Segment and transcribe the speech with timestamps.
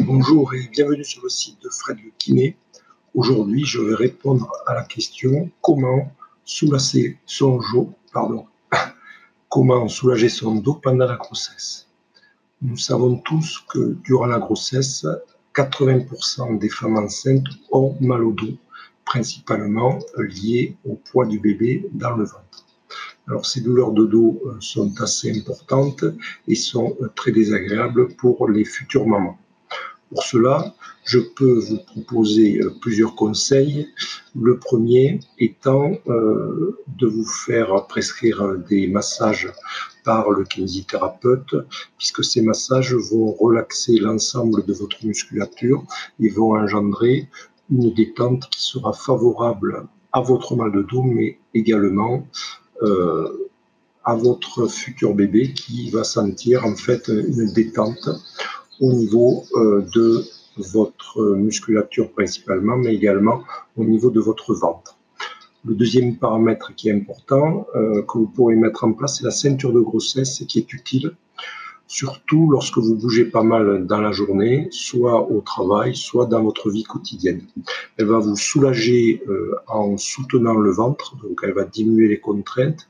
[0.00, 2.56] Bonjour et bienvenue sur le site de Fred Le Kiné.
[3.14, 6.10] Aujourd'hui, je vais répondre à la question comment
[6.44, 7.58] soulager son
[10.54, 11.88] dos, pendant la grossesse.
[12.62, 15.06] Nous savons tous que durant la grossesse,
[15.54, 18.56] 80% des femmes enceintes ont mal au dos,
[19.04, 22.66] principalement liées au poids du bébé dans le ventre.
[23.28, 26.04] Alors ces douleurs de dos euh, sont assez importantes
[26.48, 29.38] et sont euh, très désagréables pour les futures mamans.
[30.12, 30.74] Pour cela,
[31.04, 33.88] je peux vous proposer euh, plusieurs conseils.
[34.34, 39.52] Le premier étant de vous faire prescrire des massages
[40.04, 41.54] par le kinésithérapeute,
[41.98, 45.84] puisque ces massages vont relaxer l'ensemble de votre musculature
[46.20, 47.28] et vont engendrer
[47.70, 52.26] une détente qui sera favorable à votre mal de dos, mais également
[52.82, 53.48] euh,
[54.04, 58.08] à votre futur bébé qui va sentir en fait une détente
[58.82, 60.24] au niveau euh, de
[60.58, 63.42] votre musculature principalement, mais également
[63.76, 64.98] au niveau de votre ventre.
[65.64, 69.30] Le deuxième paramètre qui est important, euh, que vous pourrez mettre en place, c'est la
[69.30, 71.14] ceinture de grossesse qui est utile
[71.92, 76.70] surtout lorsque vous bougez pas mal dans la journée, soit au travail, soit dans votre
[76.70, 77.42] vie quotidienne.
[77.98, 82.88] Elle va vous soulager euh, en soutenant le ventre, donc elle va diminuer les contraintes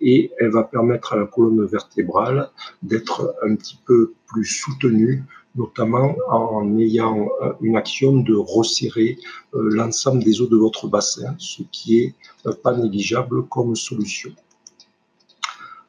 [0.00, 2.50] et elle va permettre à la colonne vertébrale
[2.82, 5.24] d'être un petit peu plus soutenue,
[5.54, 9.18] notamment en ayant euh, une action de resserrer
[9.54, 12.14] euh, l'ensemble des os de votre bassin, ce qui est
[12.62, 14.32] pas négligeable comme solution.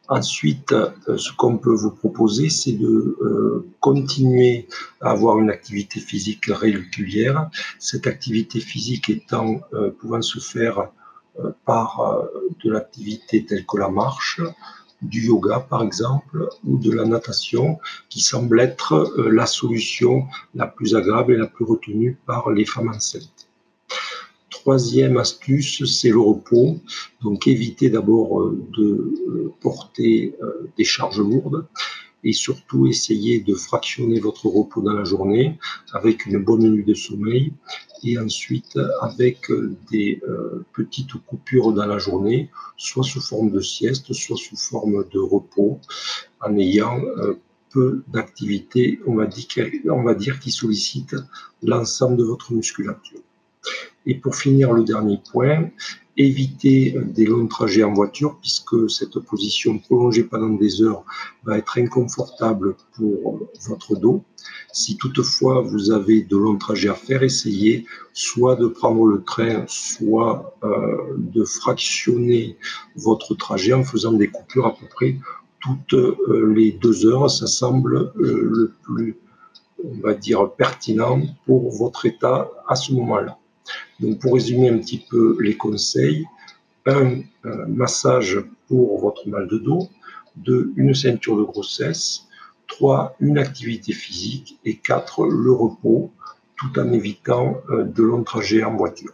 [0.07, 4.67] Ensuite, euh, ce qu'on peut vous proposer, c'est de euh, continuer
[5.01, 7.49] à avoir une activité physique régulière.
[7.79, 10.89] Cette activité physique étant euh, pouvant se faire
[11.65, 12.23] par
[12.63, 14.39] de l'activité telle que la marche,
[15.01, 17.79] du yoga par exemple, ou de la natation,
[18.09, 22.89] qui semble être la solution la plus agréable et la plus retenue par les femmes
[22.89, 23.47] enceintes.
[24.65, 26.79] Troisième astuce, c'est le repos.
[27.21, 31.67] Donc évitez d'abord euh, de euh, porter euh, des charges lourdes
[32.23, 35.59] et surtout essayez de fractionner votre repos dans la journée
[35.93, 37.53] avec une bonne nuit de sommeil
[38.05, 39.51] et ensuite avec
[39.91, 40.21] des
[40.73, 45.79] petites coupures dans la journée, soit sous forme de sieste, soit sous forme de repos,
[46.39, 46.99] en ayant
[47.71, 51.17] peu d'activités, on va dire, qui sollicitent
[51.61, 53.19] l'ensemble de votre musculature.
[54.05, 55.69] Et pour finir, le dernier point,
[56.17, 61.03] éviter des longs trajets en voiture puisque cette position prolongée pendant des heures
[61.43, 64.23] va être inconfortable pour votre dos.
[64.71, 69.65] Si toutefois vous avez de longs trajets à faire, essayez soit de prendre le train,
[69.67, 72.57] soit euh, de fractionner
[72.95, 75.17] votre trajet en faisant des coupures à peu près
[75.59, 77.29] toutes euh, les deux heures.
[77.29, 79.17] Ça semble euh, le plus,
[79.83, 83.37] on va dire, pertinent pour votre état à ce moment-là.
[83.99, 86.25] Donc, pour résumer un petit peu les conseils,
[86.85, 87.21] un,
[87.67, 89.89] massage pour votre mal de dos,
[90.35, 92.25] deux, une ceinture de grossesse,
[92.67, 96.11] trois, une activité physique et quatre, le repos,
[96.57, 99.13] tout en évitant euh, de longs trajets en voiture.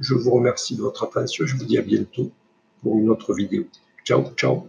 [0.00, 1.46] Je vous remercie de votre attention.
[1.46, 2.30] Je vous dis à bientôt
[2.82, 3.66] pour une autre vidéo.
[4.04, 4.68] Ciao, ciao.